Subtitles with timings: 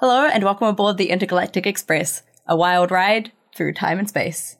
[0.00, 4.56] Hello, and welcome aboard the Intergalactic Express, a wild ride through time and space.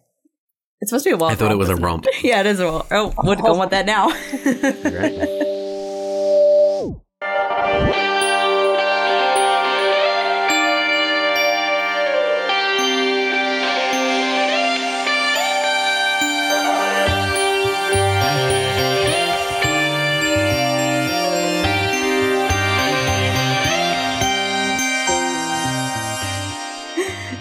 [0.81, 2.07] It's supposed to be a wild I thought it romp, was a isn't romp.
[2.25, 2.87] yeah, it is a romp.
[2.91, 4.09] Oh, would go want that now.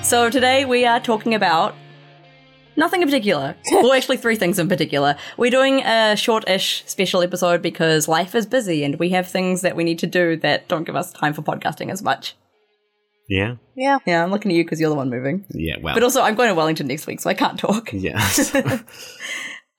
[0.08, 1.76] so today we are talking about
[2.78, 3.58] nothing in particular.
[3.72, 5.18] well, actually, three things in particular.
[5.36, 9.76] We're doing a short-ish special episode because life is busy and we have things that
[9.76, 12.38] we need to do that don't give us time for podcasting as much.
[13.28, 13.56] Yeah.
[13.76, 13.98] Yeah.
[14.06, 15.46] Yeah, I'm looking at you because you're the one moving.
[15.50, 15.76] Yeah.
[15.82, 15.94] Well.
[15.94, 17.92] But also, I'm going to Wellington next week, so I can't talk.
[17.92, 18.56] yes.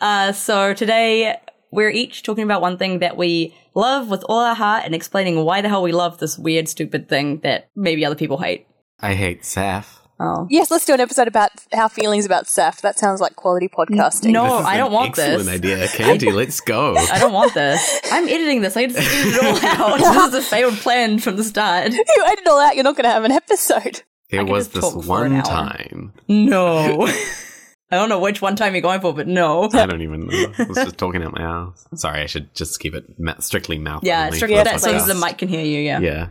[0.01, 1.37] Uh, so today
[1.73, 5.45] we're each talking about one thing that we love with all our heart and explaining
[5.45, 8.69] why the hell we love this weird, stupid thing that maybe other people hate.
[9.01, 9.99] I hate Saf.
[10.21, 10.47] Oh.
[10.51, 12.81] Yes, let's do an episode about our feelings about SAF.
[12.81, 14.33] That sounds like quality podcasting.
[14.33, 15.49] No, I don't want excellent this.
[15.49, 15.89] idea.
[15.89, 16.97] Candy, let's go.
[17.13, 18.01] I don't want this.
[18.11, 18.77] I'm editing this.
[18.77, 19.43] I just edited it
[19.79, 19.99] all out.
[20.01, 21.93] This is a failed plan from the start.
[21.93, 24.03] You edit all out, you're not going to have an episode.
[24.31, 26.13] There could was this talk for an one time.
[26.27, 27.07] No.
[27.91, 29.69] I don't know which one time you're going for, but no.
[29.73, 30.53] I don't even know.
[30.59, 31.87] I was just talking out my ass.
[31.95, 34.03] Sorry, I should just keep it ma- strictly mouth.
[34.05, 36.01] Yeah, strictly for that the so the mic can hear you, yeah.
[36.01, 36.29] Yeah.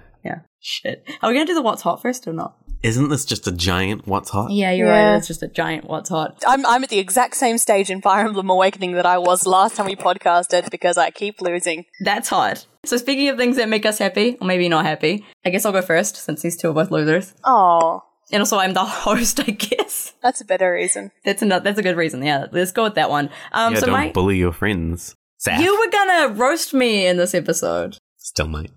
[0.60, 0.94] Yeah.
[0.94, 1.04] Shit.
[1.22, 2.56] Are we going to do the what's hot first or not?
[2.84, 4.52] Isn't this just a giant what's hot?
[4.52, 5.12] Yeah, you're Yeah.
[5.12, 5.18] right.
[5.18, 6.44] It's just a giant what's hot.
[6.48, 9.76] I'm, I'm at the exact same stage in Fire Emblem Awakening that I was last
[9.76, 11.86] time we podcasted because I keep losing.
[12.04, 12.66] That's hot.
[12.86, 15.72] So speaking of things that make us happy, or maybe not happy, I guess I'll
[15.72, 17.34] go first since these two are both losers.
[17.44, 20.14] Oh, And also I'm the host, I guess.
[20.22, 21.12] that's a better reason.
[21.26, 22.22] That's another that's a good reason.
[22.24, 23.30] Yeah, let's go with that one.
[23.54, 25.16] Um yeah so don't my bully your friends.
[25.46, 25.60] Saf.
[25.62, 27.98] you were gonna roast me in this episode.
[28.18, 28.72] Still might.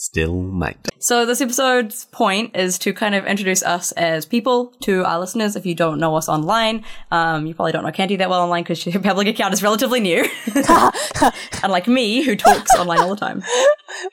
[0.00, 0.88] Still might.
[0.98, 5.56] So this episode's point is to kind of introduce us as people to our listeners.
[5.56, 8.62] If you don't know us online, um, you probably don't know Candy that well online
[8.62, 10.24] because your public account is relatively new.
[11.62, 13.42] Unlike me, who talks online all the time.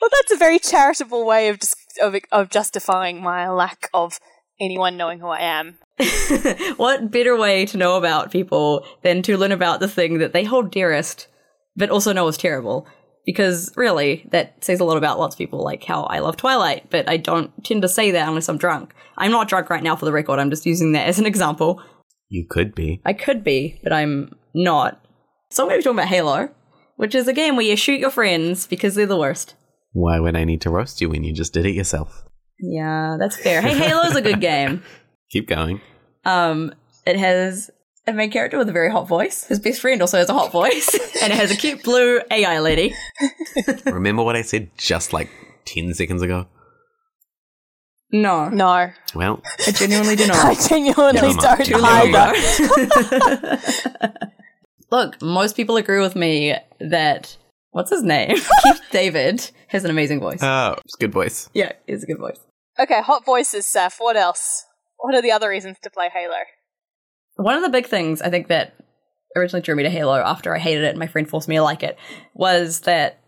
[0.00, 4.20] Well, that's a very charitable way of, just, of, of justifying my lack of
[4.60, 5.78] anyone knowing who I am.
[6.76, 10.44] what better way to know about people than to learn about the thing that they
[10.44, 11.28] hold dearest,
[11.76, 12.86] but also know is terrible?
[13.28, 16.88] Because really, that says a lot about lots of people, like how I love Twilight,
[16.88, 18.94] but I don't tend to say that unless I'm drunk.
[19.18, 21.82] I'm not drunk right now for the record, I'm just using that as an example.
[22.30, 23.02] You could be.
[23.04, 25.04] I could be, but I'm not.
[25.50, 26.48] So I'm going to be talking about Halo,
[26.96, 29.56] which is a game where you shoot your friends because they're the worst.
[29.92, 32.24] Why would I need to roast you when you just did it yourself?
[32.58, 33.60] Yeah, that's fair.
[33.60, 34.82] Hey, Halo's a good game.
[35.30, 35.82] Keep going.
[36.24, 36.72] Um,
[37.04, 37.70] it has
[38.08, 39.44] a main character with a very hot voice.
[39.44, 40.88] His best friend also has a hot voice,
[41.22, 42.94] and it has a cute blue AI lady.
[43.86, 45.28] Remember what I said just like
[45.66, 46.46] 10 seconds ago?
[48.10, 50.36] No, No, Well, I genuinely do not.
[50.36, 53.58] I genuinely don't Too long either.
[54.90, 57.36] Look, most people agree with me that
[57.72, 58.36] what's his name?
[58.62, 60.42] Keith David has an amazing voice.
[60.42, 61.50] oh, it's a good voice.
[61.52, 62.40] yeah, it's a good voice.
[62.80, 63.96] Okay, hot voices, Seth.
[63.98, 64.64] What else?
[64.96, 66.36] What are the other reasons to play Halo?
[67.38, 68.74] One of the big things I think that
[69.36, 71.62] originally drew me to Halo after I hated it and my friend forced me to
[71.62, 71.96] like it
[72.34, 73.20] was that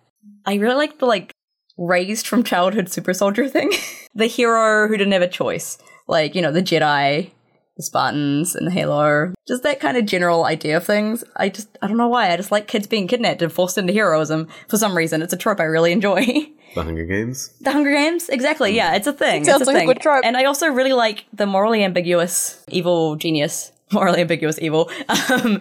[0.44, 1.32] I really like the like
[1.78, 3.72] raised from childhood super soldier thing.
[4.14, 5.78] the hero who didn't have a choice.
[6.08, 7.30] Like, you know, the Jedi,
[7.76, 9.32] the Spartans, and the Halo.
[9.46, 11.24] Just that kind of general idea of things.
[11.36, 12.32] I just I don't know why.
[12.32, 15.22] I just like kids being kidnapped and forced into heroism for some reason.
[15.22, 16.26] It's a trope I really enjoy.
[16.72, 17.48] The Hunger Games.
[17.60, 18.28] The Hunger Games?
[18.28, 18.76] Exactly, mm.
[18.76, 19.42] yeah, it's a thing.
[19.42, 20.24] It Sounds it's a like a good trope.
[20.24, 24.90] And I also really like the morally ambiguous evil genius, morally ambiguous evil,
[25.30, 25.60] um,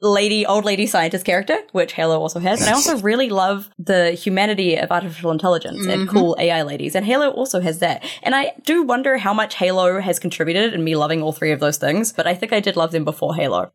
[0.00, 2.60] lady, old lady scientist character, which Halo also has.
[2.60, 6.94] And I also really love the humanity of artificial intelligence and cool AI ladies.
[6.94, 8.04] And Halo also has that.
[8.22, 11.60] And I do wonder how much Halo has contributed in me loving all three of
[11.60, 13.72] those things, but I think I did love them before Halo.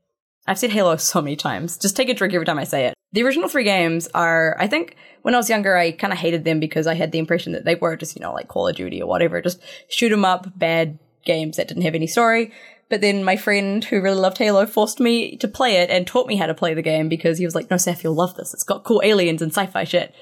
[0.48, 1.78] I've said Halo so many times.
[1.78, 2.94] Just take a drink every time I say it.
[3.14, 6.46] The original three games are, I think, when I was younger, I kind of hated
[6.46, 8.76] them because I had the impression that they were just, you know, like Call of
[8.76, 12.52] Duty or whatever, just shoot 'em up, bad games that didn't have any story.
[12.92, 16.28] But then my friend who really loved Halo forced me to play it and taught
[16.28, 18.54] me how to play the game because he was like, no, Seth, you'll love this.
[18.54, 20.14] It's got cool aliens and sci-fi shit.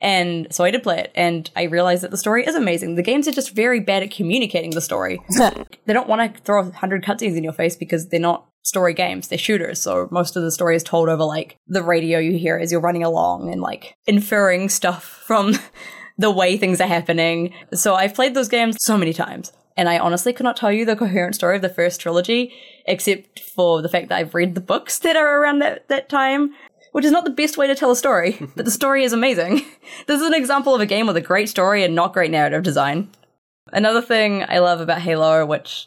[0.00, 2.96] And so I did play it, and I realized that the story is amazing.
[2.96, 5.20] The games are just very bad at communicating the story.
[5.86, 8.94] they don't want to throw a hundred cutscenes in your face because they're not story
[8.94, 9.82] games; they're shooters.
[9.82, 12.80] So most of the story is told over like the radio you hear as you're
[12.80, 15.54] running along and like inferring stuff from
[16.16, 17.52] the way things are happening.
[17.74, 19.52] So I've played those games so many times.
[19.78, 22.52] And I honestly could not tell you the coherent story of the first trilogy,
[22.84, 26.52] except for the fact that I've read the books that are around that, that time
[26.92, 29.64] which is not the best way to tell a story, but the story is amazing.
[30.06, 32.62] this is an example of a game with a great story and not great narrative
[32.62, 33.08] design.
[33.72, 35.86] Another thing I love about Halo, which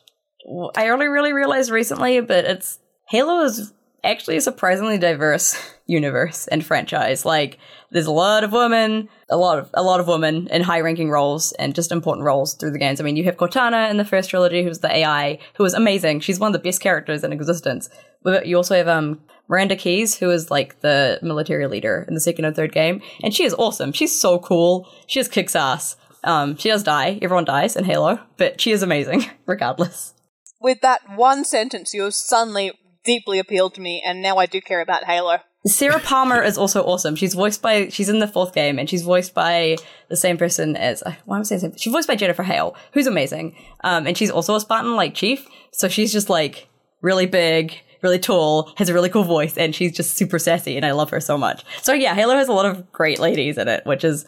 [0.76, 2.80] I only really realized recently, but it's
[3.10, 3.74] Halo is
[4.04, 5.56] actually a surprisingly diverse
[5.86, 7.26] universe and franchise.
[7.26, 7.58] Like
[7.92, 11.10] there's a lot of women, a lot of a lot of women in high ranking
[11.10, 13.00] roles and just important roles through the games.
[13.00, 16.22] I mean, you have Cortana in the first trilogy, who's the AI, who is amazing.
[16.22, 17.90] She's one of the best characters in existence.
[18.24, 22.22] But you also have um Miranda Keyes, who is like the military leader in the
[22.22, 23.92] second and third game, and she is awesome.
[23.92, 24.88] She's so cool.
[25.08, 25.98] She just kicks ass.
[26.24, 27.20] Um, she does die.
[27.22, 30.14] Everyone dies in Halo, but she is amazing regardless.
[30.62, 32.72] With that one sentence, you have suddenly
[33.04, 35.40] deeply appealed to me, and now I do care about Halo.
[35.66, 37.16] Sarah Palmer is also awesome.
[37.16, 39.78] She's voiced by she's in the fourth game, and she's voiced by
[40.10, 41.78] the same person as uh, why am I saying same?
[41.78, 43.56] She's voiced by Jennifer Hale, who's amazing.
[43.84, 46.68] Um, and she's also a Spartan like chief, so she's just like
[47.02, 50.86] really big, really tall, has a really cool voice, and she's just super sassy, and
[50.86, 51.64] I love her so much.
[51.84, 54.26] So yeah, Halo has a lot of great ladies in it, which is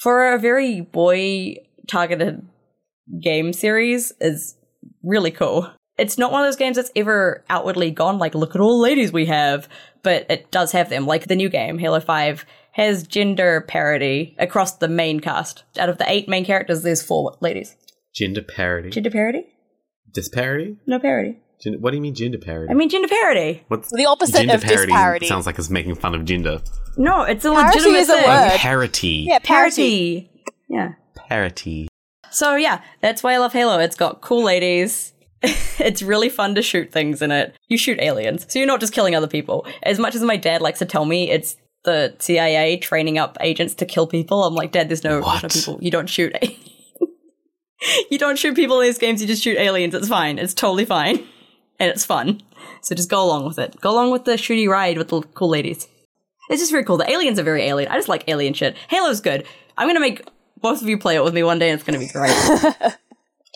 [0.00, 1.56] for a very boy
[1.88, 2.44] targeted
[3.22, 4.56] game series is
[5.02, 5.70] really cool.
[6.02, 8.82] It's not one of those games that's ever outwardly gone like look at all the
[8.82, 9.68] ladies we have,
[10.02, 11.06] but it does have them.
[11.06, 15.62] Like the new game, Halo 5 has gender parity across the main cast.
[15.78, 17.76] Out of the 8 main characters, there's 4 ladies.
[18.14, 18.90] Gender parity.
[18.90, 19.44] Gender parity?
[20.12, 20.76] Disparity?
[20.86, 21.38] No parity.
[21.62, 22.70] Gen- what do you mean gender parity?
[22.70, 23.62] I mean gender parity.
[23.68, 25.26] What's The opposite gender of disparity.
[25.28, 26.60] Sounds like it's making fun of gender.
[26.96, 28.24] No, it's a Parity legitimate is a thing.
[28.28, 28.50] word.
[28.56, 29.24] Parity.
[29.28, 30.28] Yeah, parity.
[30.28, 30.30] Parity.
[30.68, 30.92] Yeah.
[31.14, 31.88] Parity.
[32.32, 33.78] So yeah, that's why I love Halo.
[33.78, 35.12] It's got cool ladies.
[35.78, 37.56] it's really fun to shoot things in it.
[37.68, 39.66] You shoot aliens, so you're not just killing other people.
[39.82, 43.74] As much as my dad likes to tell me, it's the CIA training up agents
[43.76, 44.44] to kill people.
[44.44, 45.78] I'm like, Dad, there's no, there's no people.
[45.82, 46.34] You don't shoot.
[48.10, 49.20] you don't shoot people in these games.
[49.20, 49.94] You just shoot aliens.
[49.94, 50.38] It's fine.
[50.38, 51.16] It's totally fine,
[51.80, 52.40] and it's fun.
[52.82, 53.80] So just go along with it.
[53.80, 55.88] Go along with the shooty ride with the cool ladies.
[56.50, 56.96] It's just very cool.
[56.96, 57.90] The aliens are very alien.
[57.90, 58.76] I just like alien shit.
[58.88, 59.46] Halo's good.
[59.76, 60.22] I'm gonna make
[60.60, 62.96] both of you play it with me one day, and it's gonna be great.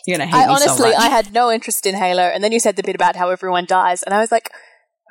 [0.07, 0.99] You're gonna hate I so honestly, much.
[0.99, 3.65] I had no interest in Halo, and then you said the bit about how everyone
[3.65, 4.51] dies, and I was like,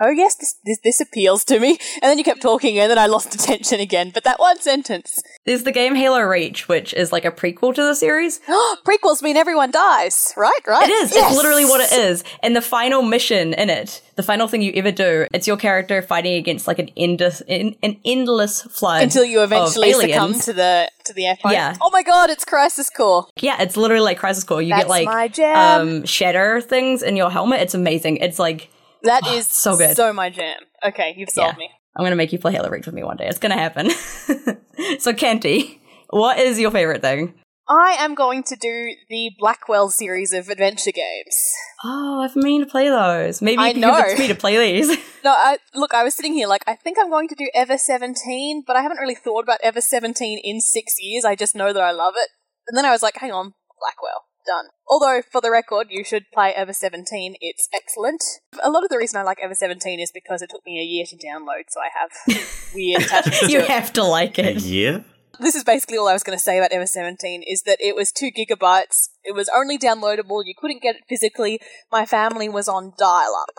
[0.00, 2.98] "Oh yes, this this, this appeals to me." And then you kept talking, and then
[2.98, 4.10] I lost attention again.
[4.12, 7.82] But that one sentence, There's the game Halo Reach, which is like a prequel to
[7.82, 8.40] the series.
[8.86, 10.60] prequels mean everyone dies, right?
[10.66, 10.88] Right?
[10.88, 11.14] It is.
[11.14, 11.30] Yes!
[11.30, 12.24] It's literally what it is.
[12.42, 16.02] And the final mission in it, the final thing you ever do, it's your character
[16.02, 20.90] fighting against like an endless, an an endless flood Until you eventually succumb to the
[21.04, 21.52] to the empire.
[21.52, 21.76] Yeah.
[21.80, 23.26] Oh my god, it's Crisis Core.
[23.40, 24.62] Yeah, it's literally like Crisis Core.
[24.62, 27.60] You That's get like um shatter things in your helmet.
[27.60, 28.18] It's amazing.
[28.18, 28.70] It's like
[29.06, 29.96] That ah, is so good.
[29.96, 30.58] So my jam.
[30.84, 31.58] Okay, you've sold Yeah.
[31.58, 31.70] me.
[31.96, 33.26] I'm gonna make you play Halo Reach with me one day.
[33.26, 33.90] It's gonna happen.
[34.98, 35.80] so Canti,
[36.10, 37.34] what is your favorite thing?
[37.68, 41.36] I am going to do the Blackwell series of adventure games.
[41.82, 43.42] Oh, I've meaning to play those.
[43.42, 43.96] Maybe I you can know.
[43.96, 44.96] convince me to play these.
[45.24, 47.76] No, I, look, I was sitting here like, I think I'm going to do Ever
[47.76, 51.24] 17, but I haven't really thought about Ever 17 in six years.
[51.24, 52.28] I just know that I love it.
[52.68, 54.66] And then I was like, hang on, Blackwell, done.
[54.88, 57.36] Although, for the record, you should play Ever 17.
[57.40, 58.22] It's excellent.
[58.62, 60.84] A lot of the reason I like Ever 17 is because it took me a
[60.84, 63.66] year to download, so I have weird attachments to you it.
[63.68, 64.62] have to like A it.
[64.62, 65.04] year?
[65.38, 67.94] This is basically all I was going to say about Ever 17 is that it
[67.94, 69.08] was two gigabytes.
[69.24, 70.42] It was only downloadable.
[70.46, 71.60] You couldn't get it physically.
[71.92, 73.50] My family was on dial-up.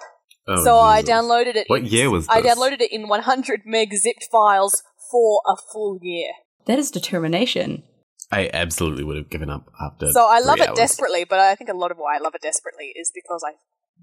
[0.47, 1.65] Oh, So I downloaded it.
[1.67, 4.81] What in- year was I downloaded it in 100 meg zipped files
[5.11, 6.29] for a full year.
[6.65, 7.83] That is determination.
[8.31, 10.11] I absolutely would have given up after.
[10.11, 10.77] So I love it hours.
[10.77, 13.53] desperately, but I think a lot of why I love it desperately is because I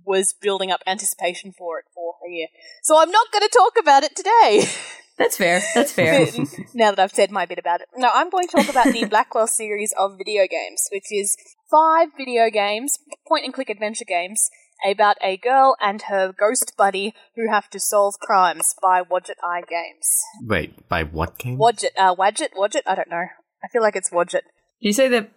[0.04, 2.48] was building up anticipation for it for a year.
[2.82, 4.66] So I'm not going to talk about it today.
[5.18, 5.62] That's fair.
[5.74, 6.26] That's fair.
[6.74, 7.88] now that I've said my bit about it.
[7.96, 11.36] No, I'm going to talk about the Blackwell series of video games, which is
[11.70, 12.98] five video games,
[13.28, 14.50] point and click adventure games,
[14.84, 19.62] about a girl and her ghost buddy who have to solve crimes by Wadjet Eye
[19.68, 20.20] Games.
[20.42, 21.58] Wait, by what game?
[21.58, 22.82] Wadjet, uh, Wadjet, Wadjet?
[22.84, 23.26] I don't know.
[23.64, 24.32] I feel like it's Wadjet.
[24.32, 24.42] Did
[24.80, 25.28] you say the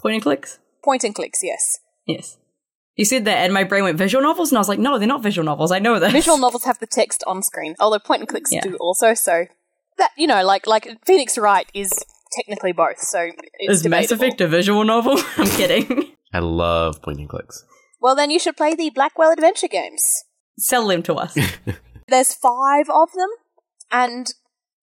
[0.00, 0.58] point and clicks?
[0.84, 1.78] Point and clicks, yes.
[2.06, 2.36] Yes.
[2.96, 5.08] You said that, and my brain went visual novels, and I was like, no, they're
[5.08, 5.72] not visual novels.
[5.72, 6.12] I know that.
[6.12, 8.60] Visual novels have the text on screen, although point and clicks Yeah.
[8.60, 9.14] do also.
[9.14, 9.46] So
[9.98, 11.92] that you know, like like Phoenix Wright is
[12.36, 12.98] technically both.
[12.98, 14.10] So it's Is Mass.
[14.10, 15.18] Effect a visual novel?
[15.38, 16.12] I'm kidding.
[16.34, 17.64] I love point and clicks.
[18.00, 20.24] Well, then you should play the Blackwell adventure games.
[20.58, 21.36] Sell them to us.
[22.08, 23.28] There's five of them,
[23.90, 24.26] and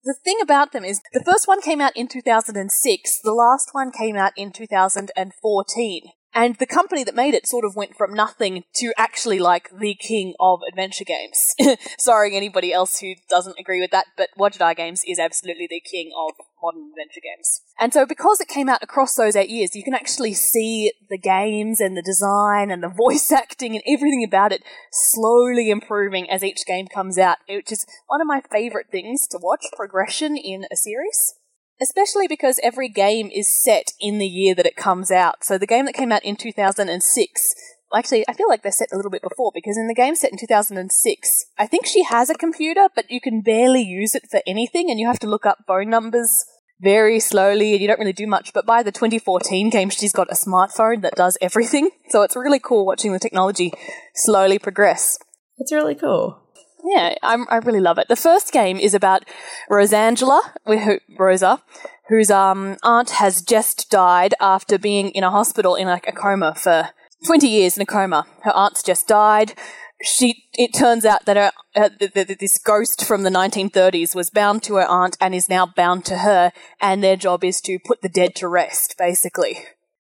[0.04, 3.92] the thing about them is the first one came out in 2006, the last one
[3.92, 6.04] came out in 2014.
[6.32, 9.96] And the company that made it sort of went from nothing to actually like the
[9.96, 11.56] king of adventure games.
[11.98, 14.30] Sorry, anybody else who doesn't agree with that, but
[14.62, 17.62] Eye Games is absolutely the king of modern adventure games.
[17.80, 21.18] And so because it came out across those eight years, you can actually see the
[21.18, 26.44] games and the design and the voice acting and everything about it slowly improving as
[26.44, 30.66] each game comes out, which is one of my favorite things to watch progression in
[30.72, 31.36] a series.
[31.82, 35.44] especially because every game is set in the year that it comes out.
[35.46, 37.56] So the game that came out in 2006,
[37.98, 40.32] actually, I feel like they're set a little bit before because in the game set
[40.32, 44.42] in 2006, I think she has a computer, but you can barely use it for
[44.46, 46.46] anything and you have to look up phone numbers
[46.82, 48.54] very slowly and you don't really do much.
[48.54, 51.90] But by the 2014 game, she's got a smartphone that does everything.
[52.10, 53.72] So it's really cool watching the technology
[54.16, 55.20] slowly progress.
[55.60, 56.42] It's really cool.
[56.84, 58.08] Yeah, I'm, I really love it.
[58.08, 59.26] The first game is about
[59.70, 61.62] Rosangela, who, Rosa,
[62.08, 66.56] whose um, aunt has just died after being in a hospital in like a coma
[66.56, 66.90] for
[67.26, 68.26] 20 years in a coma.
[68.44, 69.54] Her aunt's just died.
[70.02, 74.30] She, it turns out that her, uh, th- th- this ghost from the 1930s was
[74.30, 77.80] bound to her aunt and is now bound to her, and their job is to
[77.86, 79.60] put the dead to rest, basically.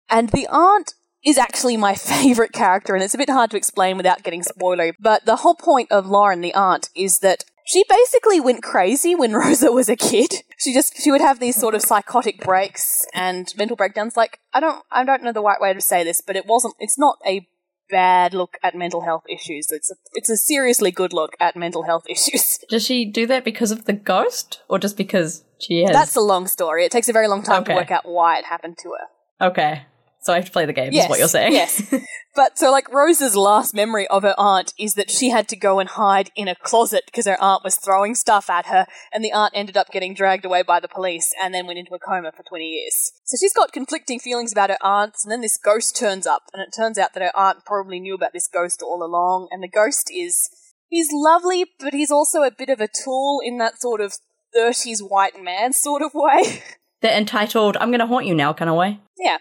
[0.10, 3.98] And the aunt is actually my favorite character, and it's a bit hard to explain
[3.98, 4.94] without getting spoilery.
[5.00, 9.34] But the whole point of Lauren, the aunt, is that she basically went crazy when
[9.42, 10.32] Rosa was a kid.
[10.58, 14.16] She just she would have these sort of psychotic breaks and mental breakdowns.
[14.18, 16.76] Like I don't I don't know the right way to say this, but it wasn't.
[16.80, 17.48] It's not a
[17.90, 19.68] bad look at mental health issues.
[19.70, 22.60] It's a, it's a seriously good look at mental health issues.
[22.70, 25.92] Does she do that because of the ghost, or just because she has?
[25.94, 26.86] That's a long story.
[26.86, 27.74] It takes a very long time Okay.
[27.74, 29.48] to work out why it happened to her.
[29.48, 29.84] okay.
[30.24, 30.94] So I have to play the game.
[30.94, 31.52] is what you're saying?
[31.52, 31.94] Yes.
[32.36, 35.80] but so, like, Rose's last memory of her aunt is that she had to go
[35.80, 39.34] and hide in a closet because her aunt was throwing stuff at her, and the
[39.34, 42.32] aunt ended up getting dragged away by the police and then went into a coma
[42.32, 43.12] for 20 years.
[43.26, 46.62] So she's got conflicting feelings about her aunt, and then this ghost turns up, and
[46.62, 49.68] it turns out that her aunt probably knew about this ghost all along, and the
[49.68, 50.50] ghost is.
[50.88, 54.14] He's lovely, but he's also a bit of a tool in that sort of
[54.56, 56.62] 30s white man sort of way.
[57.02, 59.00] They're entitled "I'm going to haunt you now" kind of way.
[59.18, 59.40] Yeah.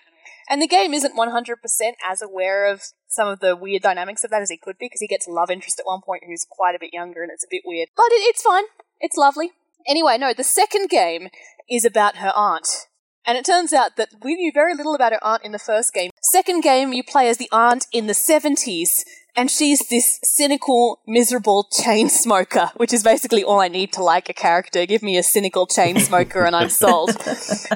[0.49, 1.57] And the game isn't 100%
[2.09, 5.01] as aware of some of the weird dynamics of that as he could be, because
[5.01, 7.45] he gets a love interest at one point who's quite a bit younger and it's
[7.45, 7.89] a bit weird.
[7.97, 8.65] But it, it's fine.
[9.01, 9.53] It's lovely.
[9.87, 11.29] Anyway, no, the second game
[11.69, 12.89] is about her aunt.
[13.27, 15.95] And it turns out that we knew very little about her aunt in the first
[15.95, 16.11] game.
[16.21, 21.67] Second game, you play as the aunt in the 70s, and she's this cynical, miserable
[21.71, 24.85] chain smoker, which is basically all I need to like a character.
[24.85, 27.11] Give me a cynical chain smoker and I'm sold.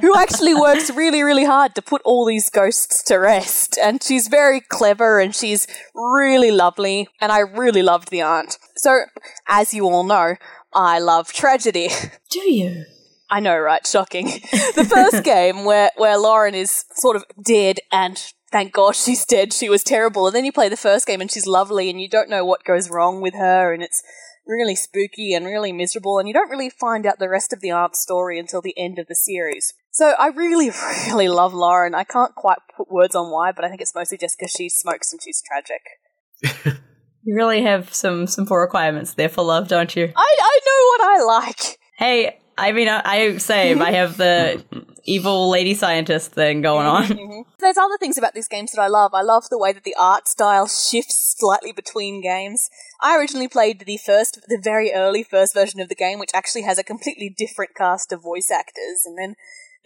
[0.02, 3.78] Who actually works really, really hard to put all these ghosts to rest.
[3.82, 8.58] And she's very clever and she's really lovely, and I really loved the aunt.
[8.76, 9.04] So,
[9.48, 10.34] as you all know,
[10.74, 11.88] I love tragedy.
[12.30, 12.84] Do you?
[13.28, 13.87] I know, right?
[13.87, 14.26] Shocking.
[14.75, 19.52] the first game where, where Lauren is sort of dead and thank gosh she's dead,
[19.52, 20.26] she was terrible.
[20.26, 22.64] And then you play the first game and she's lovely and you don't know what
[22.64, 24.02] goes wrong with her and it's
[24.47, 27.71] really spooky and really miserable and you don't really find out the rest of the
[27.73, 29.75] aunt's story until the end of the series.
[29.90, 30.71] So I really,
[31.06, 31.95] really love Lauren.
[31.95, 34.68] I can't quite put words on why, but I think it's mostly just because she
[34.68, 36.80] smokes and she's tragic.
[37.26, 40.12] You really have some some full requirements there for love, don't you?
[40.14, 41.78] I, I know what I like.
[41.99, 43.82] Hey, I mean, I, I same.
[43.82, 44.64] I have the
[45.04, 47.44] evil lady scientist thing going on.
[47.58, 49.12] There's other things about these games that I love.
[49.14, 52.70] I love the way that the art style shifts slightly between games.
[53.00, 56.62] I originally played the first, the very early first version of the game, which actually
[56.62, 59.36] has a completely different cast of voice actors, and then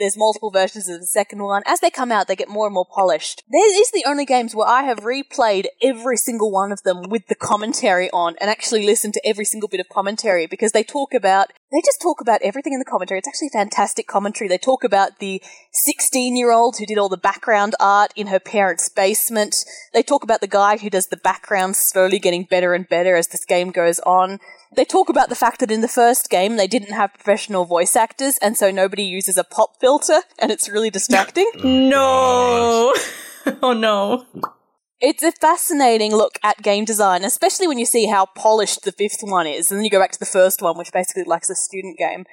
[0.01, 1.63] there's multiple versions of the second one.
[1.67, 3.45] As they come out, they get more and more polished.
[3.51, 7.27] These are the only games where I have replayed every single one of them with
[7.27, 11.13] the commentary on and actually listened to every single bit of commentary because they talk
[11.13, 13.19] about, they just talk about everything in the commentary.
[13.19, 14.49] It's actually fantastic commentary.
[14.49, 18.41] They talk about the 16 year old who did all the background art in her
[18.41, 19.65] parents' basement.
[19.95, 23.29] They talk about the guy who does the background slowly getting better and better as
[23.29, 24.41] this game goes on.
[24.75, 27.97] They talk about the fact that in the first game they didn't have professional voice
[27.97, 31.51] actors and so nobody uses a pop filter and it's really distracting.
[31.55, 32.95] No.
[33.63, 34.27] oh no.
[35.01, 39.23] It's a fascinating look at game design, especially when you see how polished the fifth
[39.23, 39.71] one is.
[39.71, 42.27] And then you go back to the first one, which basically likes a student game.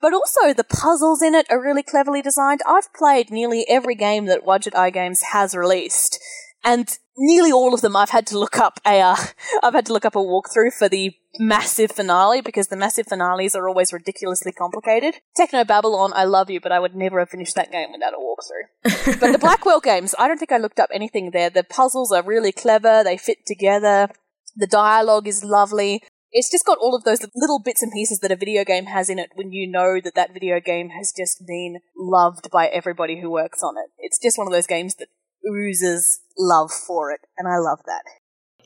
[0.00, 2.60] But also the puzzles in it are really cleverly designed.
[2.64, 6.20] I've played nearly every game that Wadjet Eye Games has released.
[6.62, 9.16] And nearly all of them I've had to look up a uh,
[9.62, 13.54] I've had to look up a walkthrough for the massive finale because the massive finales
[13.54, 15.16] are always ridiculously complicated.
[15.38, 19.20] Technobabylon, I love you, but I would never have finished that game without a walkthrough.
[19.20, 21.50] but the Blackwell games, I don't think I looked up anything there.
[21.50, 24.08] The puzzles are really clever, they fit together,
[24.56, 26.02] the dialogue is lovely.
[26.34, 29.10] It's just got all of those little bits and pieces that a video game has
[29.10, 33.20] in it when you know that that video game has just been loved by everybody
[33.20, 33.90] who works on it.
[33.98, 35.08] It's just one of those games that
[35.48, 38.02] oozes love for it, and I love that.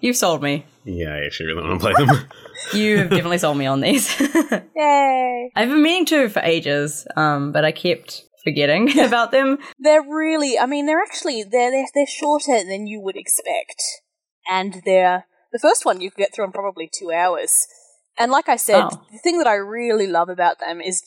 [0.00, 0.66] You've sold me.
[0.85, 2.26] Yeah, I actually really want to play them.
[2.75, 4.14] You've definitely sold me on these.
[4.76, 5.50] Yay!
[5.56, 9.59] I've been meaning to for ages, um, but I kept forgetting about them.
[9.78, 13.83] They're really, I mean, they're actually, they're, they're, they're shorter than you would expect.
[14.49, 17.66] And they're, the first one you could get through in probably two hours.
[18.18, 19.02] And like I said, Oh.
[19.11, 21.02] the thing that I really love about them is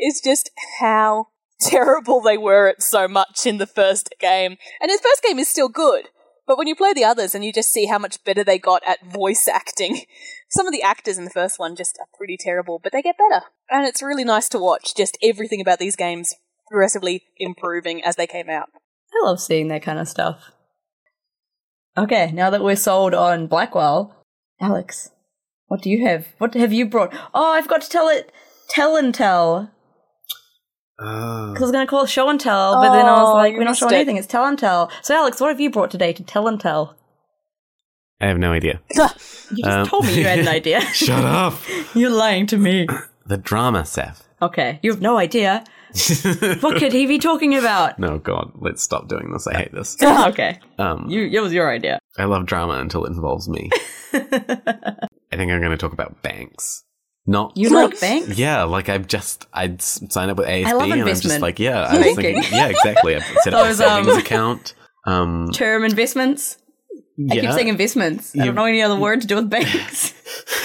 [0.00, 1.26] is just how
[1.70, 4.56] terrible they were at so much in the first game.
[4.80, 6.08] And the first game is still good,
[6.46, 8.82] but when you play the others and you just see how much better they got
[8.86, 10.02] at voice acting,
[10.50, 13.16] some of the actors in the first one just are pretty terrible, but they get
[13.18, 13.44] better.
[13.70, 16.34] And it's really nice to watch just everything about these games
[16.68, 18.68] progressively improving as they came out.
[19.12, 20.50] I love seeing that kind of stuff.
[21.96, 24.24] Okay, now that we're sold on Blackwell,
[24.60, 25.10] Alex,
[25.68, 26.26] what do you have?
[26.38, 27.14] What have you brought?
[27.32, 28.32] Oh, I've got to tell it
[28.68, 29.70] tell and tell.
[30.98, 33.28] Uh, Because I was going to call it show and tell, but then I was
[33.30, 33.96] Oh, like, you we're not missed showing it.
[33.96, 34.16] anything.
[34.16, 34.90] It's tell and tell.
[35.02, 36.96] So, Alex, what have you brought today to tell and tell?
[38.20, 38.80] I have no idea.
[39.50, 40.80] You just Um, told me you had an idea.
[40.80, 41.54] Shut up.
[41.94, 42.86] You're lying to me.
[43.26, 44.28] The drama, Seth.
[44.42, 45.64] Okay, you have no idea.
[46.60, 47.98] What could he be talking about?
[47.98, 49.46] no, God, let's stop doing this.
[49.46, 49.96] I hate this.
[50.02, 51.22] okay, Um, you.
[51.32, 51.98] It was your idea.
[52.18, 53.70] I love drama until it involves me.
[54.12, 54.16] I
[55.36, 56.84] think I'm going to talk about banks.
[57.26, 58.38] Not You like banks?
[58.38, 61.82] Yeah, like I've just I'd sign up with ASB love and I'm just like, yeah,
[61.90, 63.16] I was thinking, yeah, exactly.
[63.16, 64.74] I've set up Those, a savings um, account.
[65.06, 66.58] Um, Term investments.
[67.30, 68.34] I keep saying investments.
[68.38, 70.12] I don't know any other word to do with banks.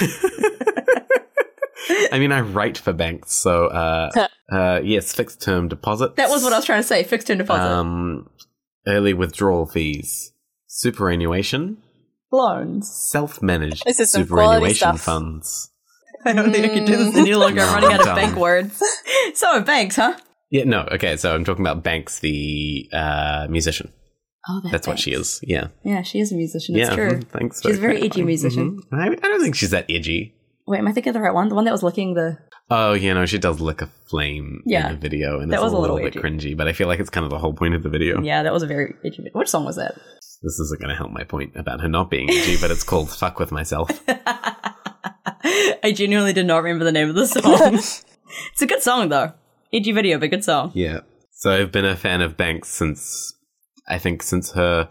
[2.12, 6.14] I mean, I write for banks, so uh, uh, yes, fixed term deposits.
[6.16, 7.04] that was what I was trying to say.
[7.04, 7.62] Fixed term deposit.
[7.62, 8.28] Um,
[8.86, 10.32] early withdrawal fees,
[10.66, 11.78] superannuation,
[12.32, 12.88] Loans.
[12.90, 15.00] self-managed This is some superannuation stuff.
[15.00, 15.70] funds.
[16.24, 17.60] I don't think I can do this any longer.
[17.62, 18.82] I'm No, running out of bank words.
[19.34, 20.16] So, banks, huh?
[20.50, 23.92] Yeah, no, okay, so I'm talking about Banks, the uh, musician.
[24.48, 25.38] Oh, That's what she is.
[25.42, 26.74] Yeah, Yeah, she is a musician.
[26.76, 26.94] It's yeah.
[26.96, 27.20] true.
[27.30, 27.62] Thanks.
[27.62, 28.26] She's a very edgy clarifying.
[28.26, 28.80] musician.
[28.92, 28.98] Mhm.
[29.00, 30.34] I, I don't think she's that edgy.
[30.66, 31.48] Wait, am I thinking of the right one?
[31.48, 32.38] The one that was licking the.
[32.70, 34.88] Oh, you know, she does lick a flame Yeah.
[34.88, 36.56] in a video, and That it's was a a little, little bit cringy.
[36.56, 38.20] But I feel like it's kind of the whole point of the video.
[38.22, 39.24] Yeah, that was a very edgy.
[39.32, 39.94] Which song was that?
[40.42, 43.10] This isn't going to help my point about her not being edgy, but it's called
[43.10, 43.90] "Fuck with Myself."
[45.82, 47.74] I genuinely did not remember the name of the song.
[48.52, 49.32] it's a good song though.
[49.72, 50.72] Edgy video, but good song.
[50.74, 51.00] Yeah.
[51.32, 53.34] So I've been a fan of Banks since
[53.88, 54.88] I think since her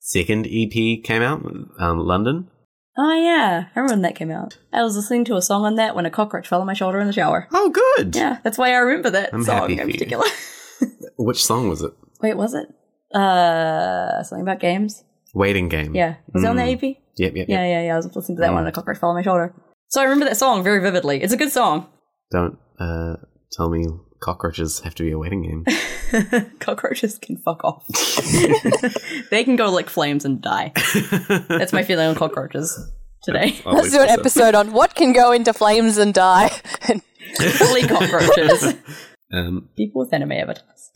[0.00, 1.44] second EP came out,
[1.78, 2.48] um, London.
[2.96, 4.58] Oh yeah, I remember when that came out.
[4.72, 7.00] I was listening to a song on that when a cockroach fell on my shoulder
[7.00, 7.48] in the shower.
[7.52, 8.14] Oh, good.
[8.14, 9.92] Yeah, that's why I remember that I'm song happy in for you.
[9.94, 10.26] particular.
[11.18, 11.92] Which song was it?
[12.20, 12.68] Wait, was it?
[13.14, 15.04] Uh, something about games.
[15.34, 15.94] Waiting Game.
[15.94, 16.82] Yeah, was that on the Mm.
[16.92, 16.96] EP?
[17.18, 17.34] Yep.
[17.36, 17.36] Yep.
[17.36, 17.48] yep.
[17.48, 17.92] Yeah, yeah, yeah.
[17.94, 18.54] I was listening to that Mm.
[18.54, 19.54] one and a cockroach fell on my shoulder.
[19.88, 21.22] So I remember that song very vividly.
[21.22, 21.86] It's a good song.
[22.30, 23.16] Don't uh,
[23.52, 23.86] tell me
[24.20, 25.64] cockroaches have to be a wedding game.
[26.60, 27.84] Cockroaches can fuck off.
[29.30, 30.72] they can go lick flames and die.
[31.48, 32.90] That's my feeling on cockroaches
[33.24, 33.60] today.
[33.66, 36.48] I'll Let's do an episode on what can go into flames and die.
[36.48, 38.74] Fully cockroaches.
[39.32, 40.90] Um, People with anime avatars.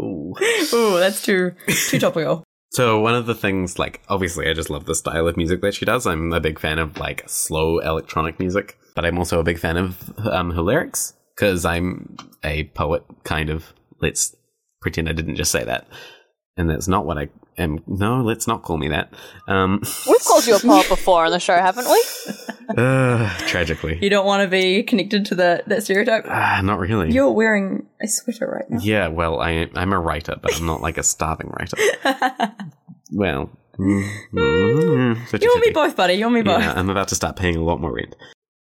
[0.00, 0.34] ooh.
[0.72, 1.52] Ooh, that's too
[1.88, 2.44] too topical.
[2.70, 5.74] So one of the things, like, obviously, I just love the style of music that
[5.74, 6.06] she does.
[6.06, 9.76] I'm a big fan of like slow electronic music, but I'm also a big fan
[9.76, 13.72] of um, her lyrics because I'm a poet, kind of.
[14.00, 14.36] Let's
[14.82, 15.86] pretend I didn't just say that,
[16.56, 17.80] and that's not what I am.
[17.86, 19.12] No, let's not call me that.
[19.48, 22.02] Um, We've called you a poet before on the show, haven't we?
[22.76, 26.24] uh, tragically, You don't want to be connected to the that stereotype.
[26.28, 27.12] ah, not really.
[27.12, 28.78] You're wearing a sweater right now.
[28.82, 31.76] Yeah, well, I I'm a writer, but I'm not like a starving writer.
[33.12, 36.14] well, mm, mm, You and me both, buddy.
[36.14, 36.60] You and me both.
[36.60, 38.14] Yeah, I'm about to start paying a lot more rent.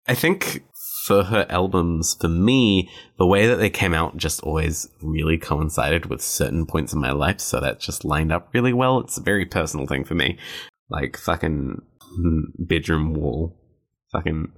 [0.06, 0.62] I think
[1.06, 6.06] for her albums, for me, the way that they came out just always really coincided
[6.06, 8.98] with certain points in my life, so that just lined up really well.
[8.98, 10.36] It's a very personal thing for me.
[10.90, 11.80] Like fucking
[12.58, 13.56] bedroom wall.
[14.10, 14.50] Fucking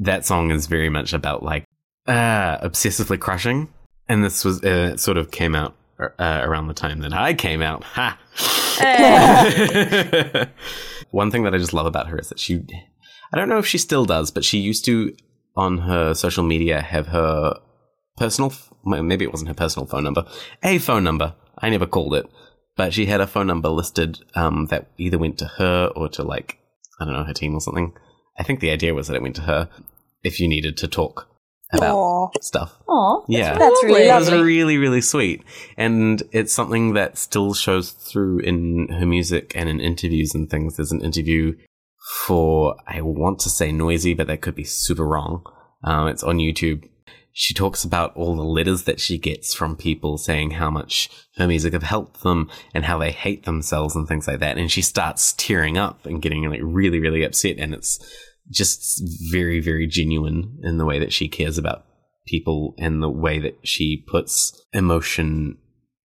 [0.00, 1.64] that song is very much about like
[2.08, 3.68] uh obsessively crushing.
[4.08, 7.62] And this was uh, sort of came out uh, around the time that I came
[7.62, 7.84] out.
[7.84, 8.18] Ha.
[11.10, 12.64] One thing that I just love about her is that she,
[13.32, 15.14] I don't know if she still does, but she used to
[15.58, 17.58] on her social media have her
[18.16, 18.52] personal,
[18.84, 20.24] well, maybe it wasn't her personal phone number,
[20.62, 21.34] a phone number.
[21.58, 22.26] I never called it,
[22.76, 26.22] but she had a phone number listed um, that either went to her or to
[26.22, 26.58] like,
[27.00, 27.92] I don't know, her team or something.
[28.38, 29.68] I think the idea was that it went to her
[30.22, 31.28] if you needed to talk
[31.72, 32.30] about Aw.
[32.40, 32.78] stuff.
[32.88, 33.58] Aw, Yeah.
[33.58, 35.42] That's really It was really, really sweet.
[35.76, 40.76] And it's something that still shows through in her music and in interviews and things.
[40.76, 41.56] There's an interview
[42.08, 45.44] for, I want to say Noisey, but that could be super wrong.
[45.84, 46.88] Um, it's on YouTube.
[47.32, 51.46] She talks about all the letters that she gets from people saying how much her
[51.46, 54.58] music have helped them and how they hate themselves and things like that.
[54.58, 57.58] And she starts tearing up and getting like really, really upset.
[57.58, 58.00] And it's
[58.50, 61.84] just very, very genuine in the way that she cares about
[62.26, 65.58] people and the way that she puts emotion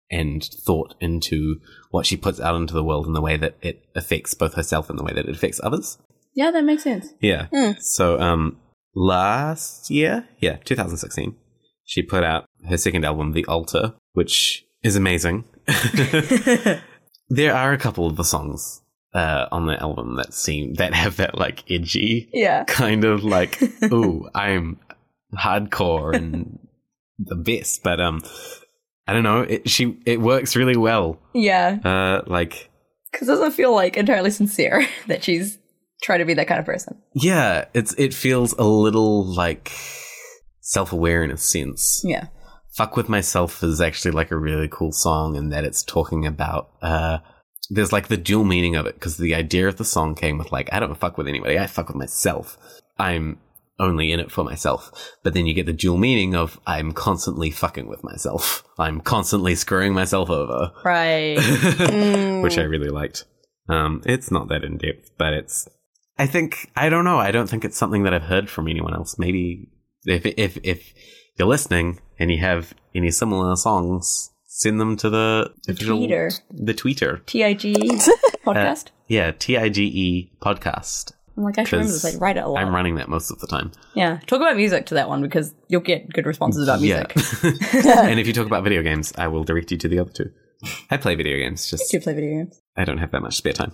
[0.10, 1.60] and thought into
[1.92, 4.90] what she puts out into the world and the way that it affects both herself
[4.90, 5.98] and the way that it affects others.
[6.34, 7.14] Yeah, that makes sense.
[7.20, 7.48] Yeah.
[7.54, 7.72] Hmm.
[7.80, 8.58] So, um,
[8.96, 10.28] last year.
[10.40, 11.36] Yeah, 2016.
[11.84, 15.46] She put out her second album, The Altar, which is amazing.
[17.30, 18.82] there are a couple of the songs
[19.14, 22.64] uh, on the album that seem that have that like edgy Yeah.
[22.66, 24.80] kind of like, ooh, I'm
[25.36, 26.60] hardcore and
[27.20, 28.22] the best, but um,
[29.08, 29.42] I don't know.
[29.42, 31.20] It, she it works really well.
[31.34, 31.78] Yeah.
[31.84, 32.70] Uh, like
[33.12, 35.58] Because it doesn't feel like entirely sincere that she's
[36.04, 36.98] trying to be that kind of person.
[37.14, 39.72] yeah, it's it feels a little like
[40.62, 42.02] self aware in a sense.
[42.04, 42.28] Yeah.
[42.76, 46.70] Fuck with myself is actually like a really cool song and that it's talking about
[46.82, 47.18] uh
[47.70, 50.52] there's like the dual meaning of it because the idea of the song came with
[50.52, 52.58] like I don't fuck with anybody, I fuck with myself.
[53.00, 53.40] I'm
[53.80, 54.92] only in it for myself.
[55.24, 58.64] But then you get the dual meaning of I'm constantly fucking with myself.
[58.80, 61.38] I'm constantly screwing myself over, Right.
[62.44, 63.26] which I really liked.
[63.70, 65.68] Um it's not that in depth, but it's
[66.18, 68.94] I think I don't know, I don't think it's something that I've heard from anyone
[68.94, 69.20] else.
[69.20, 69.70] Maybe
[70.06, 70.94] if if if
[71.38, 76.40] you're listening and you have any similar songs, send them to the, The tweeter.
[76.50, 77.24] The tweeter.
[77.28, 77.60] TIG
[78.46, 78.88] podcast.
[79.08, 81.12] Yeah, T I G E podcast.
[81.38, 82.16] I'm like, I should remember 'cause this.
[82.16, 82.62] I write it a lot.
[82.64, 83.72] I'm running that most of the time.
[83.94, 84.20] yeah.
[84.26, 87.14] Talk about music to that one because you'll get good responses about music.
[87.86, 88.02] Yeah.
[88.08, 90.32] and if you talk about video games, I will direct you to the other two.
[90.90, 92.60] I play video games, just Do play video games.
[92.76, 93.74] I don't have that much spare time.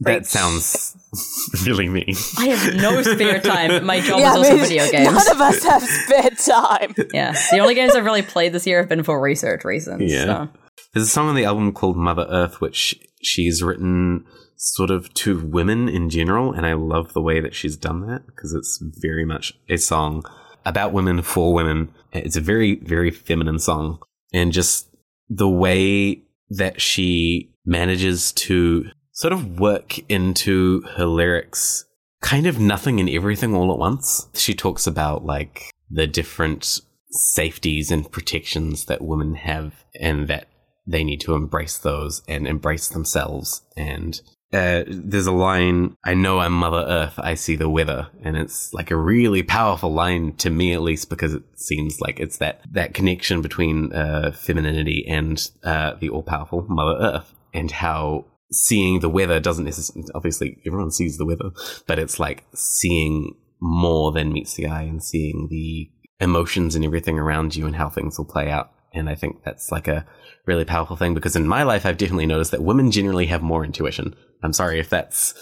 [0.00, 0.94] That sounds
[1.66, 2.14] really mean.
[2.38, 3.84] I have no spare time.
[3.86, 5.06] My job Yeah, is I also mean, video games.
[5.12, 6.94] None of us have spare time.
[7.14, 7.34] yeah.
[7.50, 10.12] The only games I've really played this year have been for research reasons.
[10.12, 10.24] Yeah.
[10.24, 10.48] So.
[10.94, 14.24] There's a song on the album called Mother Earth, which she's written
[14.56, 18.26] sort of to women in general, and I love the way that she's done that
[18.26, 20.24] because it's very much a song
[20.64, 21.92] about women for women.
[22.12, 24.00] It's a very, very feminine song,
[24.32, 24.88] and just
[25.28, 31.84] the way that she manages to sort of work into her lyrics
[32.20, 34.28] kind of nothing and everything all at once.
[34.34, 36.80] She talks about like the different
[37.10, 40.48] safeties and protections that women have and that
[40.90, 43.62] they need to embrace those and embrace themselves.
[43.76, 44.20] And
[44.52, 48.08] uh, there's a line, I know I'm Mother Earth, I see the weather.
[48.22, 52.18] And it's like a really powerful line to me, at least, because it seems like
[52.18, 57.70] it's that, that connection between uh, femininity and uh, the all powerful Mother Earth and
[57.70, 61.50] how seeing the weather doesn't necessarily, obviously, everyone sees the weather,
[61.86, 67.18] but it's like seeing more than meets the eye and seeing the emotions and everything
[67.18, 68.72] around you and how things will play out.
[68.92, 70.04] And I think that's like a
[70.46, 73.64] really powerful thing because in my life, I've definitely noticed that women generally have more
[73.64, 74.14] intuition.
[74.42, 75.34] I'm sorry if that's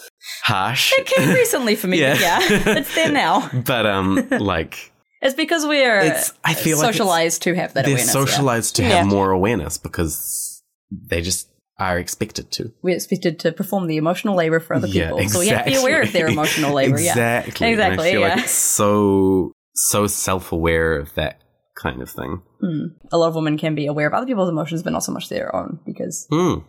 [0.45, 0.93] harsh.
[0.99, 2.01] It came recently for me.
[2.01, 2.19] Yeah.
[2.19, 2.39] Yeah.
[2.79, 3.49] it's there now.
[3.65, 7.95] but, um, like, It's because we're It's- I feel like socialized to have that they're
[7.95, 8.07] awareness.
[8.15, 8.25] yeah.
[8.25, 9.05] socialized to have Yeah.
[9.05, 12.73] more awareness because they just are expected to.
[12.83, 15.29] We're expected to perform the emotional labor for other Yeah, people.
[15.29, 16.99] So we have to be aware of their emotional labor.
[17.01, 17.11] Yeah.
[17.41, 17.67] Exactly.
[17.67, 18.29] And Exactly, I feel yeah.
[18.35, 21.41] like it's so so self aware of that
[21.81, 22.43] kind of thing.
[23.13, 25.29] A lot of women can be aware of other people's emotions, but not so much
[25.29, 26.65] their own because Mm.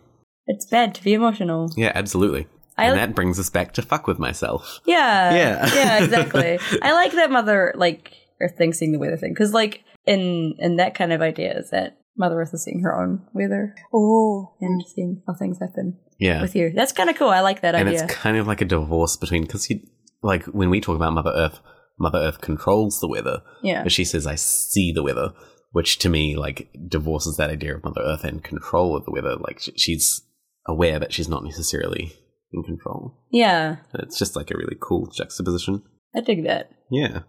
[0.46, 1.70] it's bad to be emotional.
[1.76, 2.46] Yeah, absolutely.
[2.78, 4.80] I and like- that brings us back to fuck with myself.
[4.86, 5.34] Yeah.
[5.40, 5.74] Yeah.
[5.74, 6.58] yeah, exactly.
[6.82, 10.76] I like that mother like Earth thing seeing the weather thing because like in in
[10.76, 14.48] that kind of idea is that Mother Earth is seeing her own weather Ooh.
[14.60, 16.40] and seeing how things happen Yeah.
[16.40, 16.72] with you.
[16.74, 17.28] That's kind of cool.
[17.28, 18.04] I like that and idea.
[18.04, 19.80] it's kind of like a divorce between because you
[20.22, 21.60] like when we talk about Mother Earth,
[22.00, 23.82] Mother Earth controls the weather, yeah.
[23.82, 25.32] but she says I see the weather,
[25.72, 29.36] which to me like divorces that idea of Mother Earth and control of the weather.
[29.36, 30.22] Like she's
[30.66, 32.12] aware, that she's not necessarily
[32.52, 33.18] in control.
[33.30, 33.76] Yeah.
[33.94, 35.82] It's just like a really cool juxtaposition.
[36.14, 36.70] I dig that.
[36.90, 37.20] Yeah.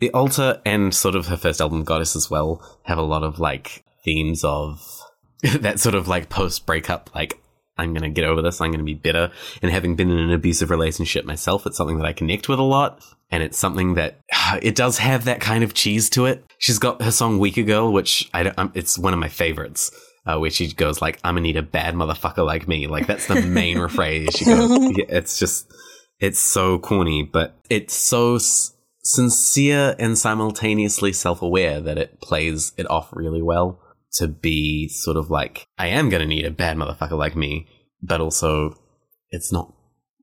[0.00, 3.38] The Altar and sort of her first album, Goddess, as well, have a lot of
[3.38, 4.80] like themes of
[5.60, 7.40] that sort of like post breakup, like,
[7.76, 9.30] I'm going to get over this, I'm going to be better.
[9.62, 12.62] And having been in an abusive relationship myself, it's something that I connect with a
[12.62, 13.02] lot.
[13.30, 14.20] And it's something that
[14.62, 16.44] it does have that kind of cheese to it.
[16.58, 19.90] She's got her song Weaker Girl, which I don't, um, it's one of my favorites.
[20.26, 23.26] Uh, where she goes like, "I'm gonna need a bad motherfucker like me." Like that's
[23.26, 24.30] the main refrain.
[24.30, 25.70] She goes, yeah, "It's just,
[26.18, 32.88] it's so corny, but it's so s- sincere and simultaneously self-aware that it plays it
[32.90, 33.82] off really well
[34.14, 37.66] to be sort of like I am going to need a bad motherfucker like me,
[38.02, 38.78] but also
[39.30, 39.72] it's not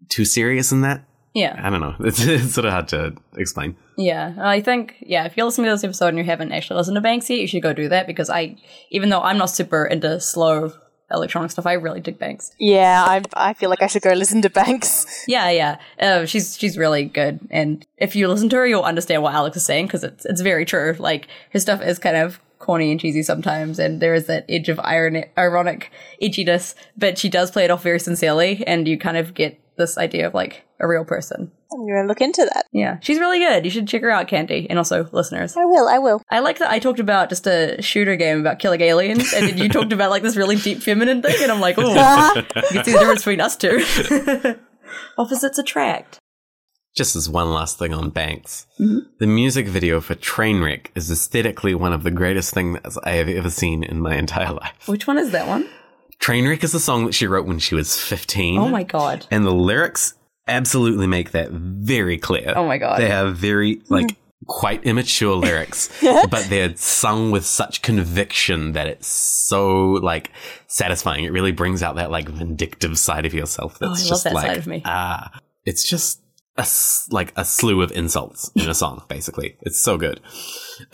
[0.09, 1.05] too serious in that.
[1.33, 1.59] Yeah.
[1.61, 1.95] I don't know.
[2.01, 3.75] It's, it's sort of hard to explain.
[3.97, 5.25] Yeah, I think yeah.
[5.25, 7.47] If you're listening to this episode and you haven't actually listened to Banks yet, you
[7.47, 8.55] should go do that because I,
[8.89, 10.73] even though I'm not super into slow
[11.11, 12.51] electronic stuff, I really dig Banks.
[12.57, 15.05] Yeah, I, I feel like I should go listen to Banks.
[15.27, 15.77] Yeah, yeah.
[15.99, 19.55] Uh, she's she's really good, and if you listen to her, you'll understand what Alex
[19.57, 20.95] is saying because it's it's very true.
[20.97, 24.69] Like her stuff is kind of corny and cheesy sometimes, and there is that edge
[24.69, 29.17] of irony, ironic edginess, but she does play it off very sincerely, and you kind
[29.17, 31.51] of get this idea of like a real person.
[31.73, 32.65] I'm to look into that.
[32.71, 33.63] Yeah, she's really good.
[33.63, 35.55] You should check her out, Candy, and also listeners.
[35.55, 36.21] I will, I will.
[36.29, 39.57] I like that I talked about just a shooter game about killing aliens, and then
[39.57, 42.83] you talked about like this really deep feminine thing, and I'm like, oh, you can
[42.83, 44.59] see the difference between us two.
[45.17, 46.19] Opposites attract.
[46.95, 49.05] Just as one last thing on Banks, Mhm.
[49.19, 53.49] the music video for Trainwreck is aesthetically one of the greatest things I have ever
[53.49, 54.73] seen in my entire life.
[54.87, 55.67] Which one is that one?
[56.19, 58.59] Trainwreck is a song that she wrote when she was 15.
[58.59, 59.25] Oh my god.
[59.31, 60.15] And the lyrics
[60.47, 62.53] absolutely make that very clear.
[62.55, 62.99] Oh my god.
[62.99, 65.89] They are very, like, quite immature lyrics,
[66.29, 70.31] but they're sung with such conviction that it's so, like,
[70.67, 71.23] satisfying.
[71.23, 74.23] It really brings out that, like, vindictive side of yourself Oh, I that's love just
[74.25, 74.81] that like, side of me.
[74.85, 75.31] ah,
[75.65, 76.20] it's just
[76.61, 79.57] a, like, a slew of insults in a song, basically.
[79.61, 80.19] It's so good.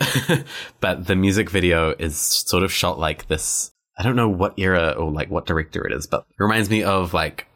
[0.80, 3.70] but the music video is sort of shot like this.
[3.96, 6.82] I don't know what era or, like, what director it is, but it reminds me
[6.82, 7.46] of, like,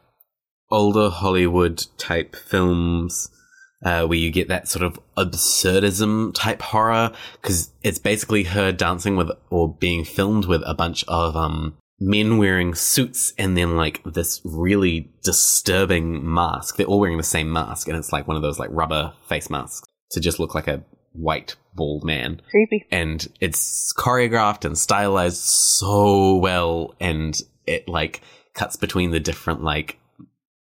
[0.70, 3.30] older Hollywood type films
[3.84, 9.16] uh, where you get that sort of absurdism type horror because it's basically her dancing
[9.16, 14.02] with or being filmed with a bunch of um, men wearing suits and then like
[14.04, 16.76] this really disturbing mask.
[16.76, 19.48] They're all wearing the same mask and it's like one of those like rubber face
[19.48, 22.86] masks to just look like a white bald man Creepy.
[22.90, 28.22] and it's choreographed and stylized so well and it like
[28.54, 29.98] cuts between the different like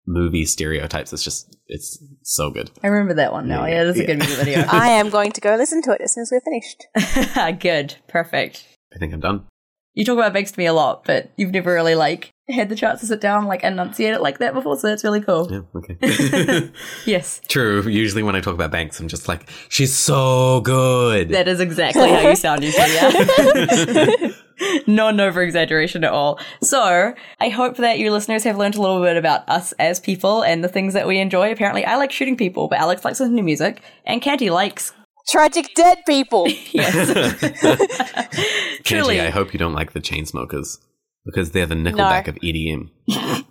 [0.06, 3.64] movie stereotypes it's just it's so good I remember that one now.
[3.64, 4.64] Yeah, Yeah, it is a good music video.
[4.70, 7.60] I am going to go listen to it as soon as we're finished.
[7.62, 7.94] good.
[8.08, 8.66] Perfect.
[8.94, 9.46] i think i'm done
[9.94, 12.74] You talk about Banks to me a lot, but you've never really like had the
[12.76, 15.48] chance to sit down and like enunciate it like that before, so that's really cool.
[15.50, 16.70] yeah okay
[17.06, 17.40] Yes.
[17.48, 21.60] true usually when i talk about banks i'm just like she's so good That is
[21.60, 24.30] exactly how you sound usually, yeah.
[24.86, 26.38] Not an over exaggeration at all.
[26.62, 30.42] So, I hope that you listeners have learned a little bit about us as people
[30.42, 31.50] and the things that we enjoy.
[31.50, 34.92] Apparently, I like shooting people, but Alex likes listening to music, and Candy likes.
[35.30, 36.48] Tragic dead people.
[36.72, 37.10] Yes.
[38.82, 39.20] Truly, Truly.
[39.20, 40.78] i hope you don't like the Chainsmokers
[41.24, 42.90] because they're the nickelback of edm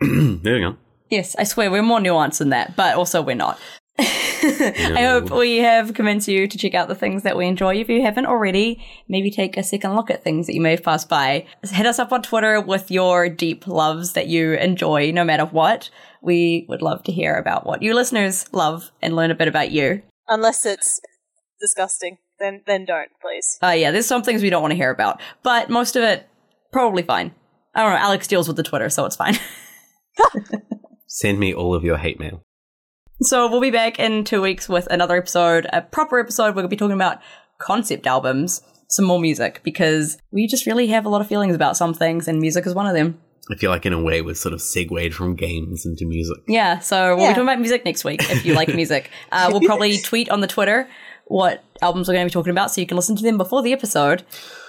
[0.42, 0.76] there you go
[1.10, 3.58] Yes, I swear we're more nuanced than that, but also we're not.
[3.98, 7.76] I hope we have convinced you to check out the things that we enjoy.
[7.76, 10.82] If you haven't already, maybe take a second look at things that you may have
[10.82, 11.46] passed by.
[11.62, 15.90] Hit us up on Twitter with your deep loves that you enjoy, no matter what.
[16.20, 19.70] We would love to hear about what you listeners love and learn a bit about
[19.70, 20.02] you.
[20.28, 21.00] Unless it's
[21.60, 22.18] disgusting.
[22.38, 23.58] Then then don't, please.
[23.62, 26.28] Uh, yeah, there's some things we don't want to hear about, but most of it,
[26.72, 27.32] probably fine.
[27.74, 29.36] I don't know, Alex deals with the Twitter, so it's fine.
[31.06, 32.42] send me all of your hate mail
[33.22, 36.48] So we'll be back in two weeks with another episode, a proper episode.
[36.48, 37.18] We're going to be talking about
[37.60, 41.76] concept albums, some more music, because we just really have a lot of feelings about
[41.76, 43.20] some things, and music is one of them.
[43.50, 46.78] I feel like in a way we've sort of segued from games into music Yeah,
[46.78, 47.30] so we'll Yeah.
[47.30, 49.10] be talking about music next week if you like music.
[49.32, 50.88] Uh, we'll probably tweet on the Twitter
[51.26, 53.62] what albums we're going to be talking about so you can listen to them before
[53.62, 54.24] the episode.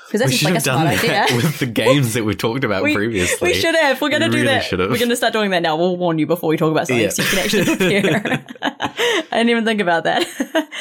[0.07, 1.35] Because that's we seems like a have done smart that idea.
[1.35, 3.99] with the games that we've talked about We, previously we should have.
[3.99, 4.63] We're going to We do really that.
[4.63, 4.89] should have.
[4.91, 5.75] We're going to start doing that now.
[5.77, 7.09] We'll warn you before we talk about something Yeah.
[7.09, 8.45] so you can actually prepare.
[8.61, 10.21] I didn't even think about that.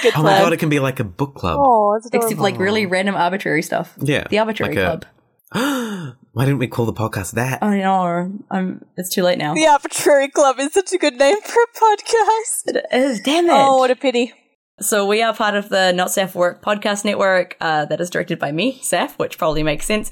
[0.02, 1.58] Good Oh my god, it can be like a book club.
[1.58, 2.42] Oh, it's Except adorable.
[2.42, 3.94] like really random arbitrary stuff.
[4.00, 4.26] Yeah.
[4.28, 5.06] The arbitrary like a- club.
[6.32, 7.62] Why didn't we call the podcast that?
[7.62, 8.32] I know.
[8.50, 8.84] I'm.
[8.96, 9.54] It's too late now.
[9.54, 12.62] The Arbitrary Club is such a good name for a podcast.
[12.66, 13.20] It is.
[13.20, 13.52] Damn it.
[13.52, 14.32] Oh, what a pity.
[14.80, 18.40] So we are part of the Not Saf Work podcast network uh, that is directed
[18.40, 20.10] by me, Saf, which probably makes sense.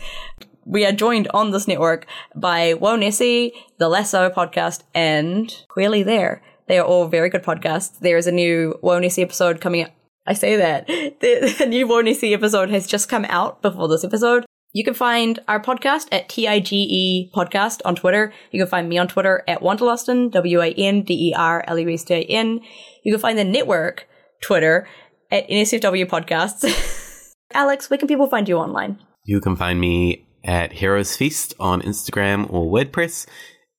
[0.65, 6.41] We are joined on this network by Woe Nessie, The Lasso podcast, and Queerly There.
[6.69, 7.99] They are all very good podcasts.
[7.99, 9.91] There is a new Woe Nessie episode coming out.
[10.25, 10.87] I say that.
[11.21, 14.47] The, the new Woe Nessie episode has just come out before this episode.
[14.75, 18.33] You can find our podcast at TIGE Podcast on Twitter.
[18.53, 22.61] You can find me on Twitter at Wanderlustin, W-A-N-D-E-R-L-U-S-T-I-N.
[23.05, 24.09] You can find the network
[24.41, 24.89] Twitter
[25.31, 27.35] at NSFW Podcasts.
[27.53, 28.99] Alex, where can people find you online?
[29.25, 33.27] You can find me at Heroes Feast on Instagram or WordPress.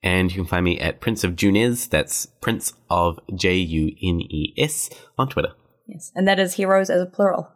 [0.03, 4.21] And you can find me at Prince of Junes, That's Prince of J U N
[4.21, 5.53] E S on Twitter.
[5.88, 7.52] Yes, and that is heroes as a plural.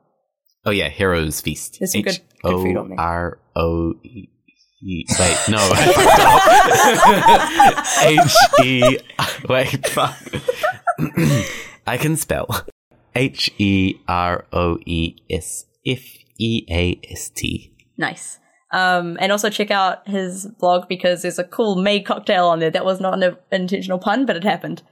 [0.67, 1.77] Oh yeah, Heroes Feast.
[1.79, 2.99] There's some good- good food on there.
[2.99, 4.27] R O E.
[4.83, 6.19] Wait, no, I fucked
[7.97, 8.03] up.
[8.05, 8.97] H E.
[9.49, 10.15] Wait, fuck.
[11.87, 12.47] I can spell.
[13.15, 16.01] H E R O E S F
[16.37, 17.73] E A S T.
[17.97, 18.37] Nice.
[18.73, 22.69] Um, and also check out his blog because there's a cool May cocktail on there.
[22.69, 24.83] That was not an intentional pun, but it happened.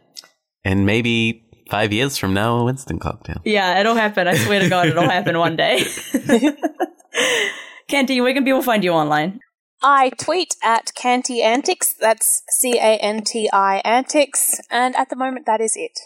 [0.63, 3.41] And maybe five years from now, a Winston cocktail.
[3.43, 4.27] Yeah, it'll happen.
[4.27, 5.83] I swear to God, it'll happen one day.
[7.87, 9.39] Canti, where can people find you online?
[9.81, 11.93] I tweet at Canti Antics.
[11.99, 14.59] That's C A N T I Antics.
[14.71, 15.99] And at the moment, that is it.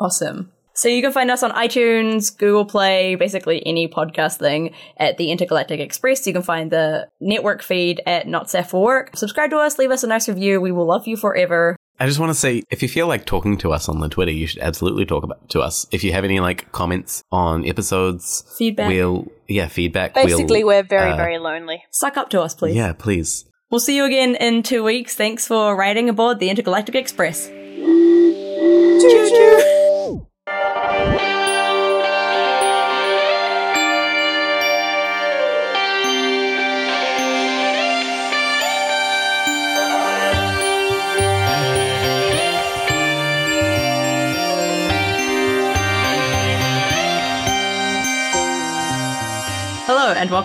[0.00, 0.52] Awesome.
[0.76, 5.30] So you can find us on iTunes, Google Play, basically any podcast thing at the
[5.30, 6.26] Intergalactic Express.
[6.26, 9.16] You can find the network feed at Not Safe for Work.
[9.16, 10.60] Subscribe to us, leave us a nice review.
[10.60, 11.76] We will love you forever.
[12.00, 14.32] I just want to say, if you feel like talking to us on the Twitter,
[14.32, 15.86] you should absolutely talk about to us.
[15.92, 18.88] If you have any like comments on episodes, Feedback.
[18.88, 20.14] we'll yeah feedback.
[20.14, 21.84] Basically, we'll, we're very, uh, very lonely.
[21.90, 22.74] Suck up to us, please.
[22.74, 23.44] yeah, please.
[23.70, 25.14] We'll see you again in two weeks.
[25.14, 27.46] Thanks for riding aboard the Intergalactic Express.
[27.46, 29.83] Hello and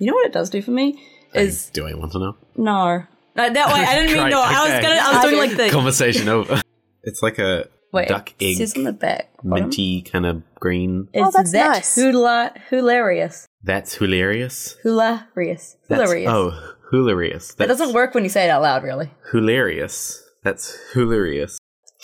[0.00, 1.00] You know what it does do for me
[1.34, 2.36] is Do I want to know?
[2.56, 3.04] no.
[3.36, 4.40] No, that way I didn't mean Great, no.
[4.40, 5.00] I was gonna.
[5.02, 6.62] I was doing like the Conversation over.
[7.06, 8.08] It's like a wait.
[8.08, 9.28] duck egg, says on the back.
[9.42, 9.64] bottom.
[9.68, 11.06] minty kind of green.
[11.12, 11.94] It's Oh, that's that nice.
[11.94, 14.74] hula, hilarious, That's hilarious.
[14.82, 16.30] hilarious, That's, hilarious.
[16.32, 17.50] Oh, hilarious.
[17.50, 19.10] It That's doesn't work when you say it out loud, really.
[19.32, 20.22] hilarious.
[20.42, 21.58] That's hilarious.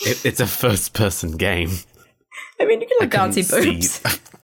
[0.05, 1.71] It, it's a first-person game.
[2.61, 4.20] I mean, you can I like couldn't bouncy see- boobs.